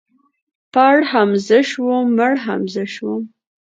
[0.73, 3.21] پړ هم زه شوم مړ هم زه شوم.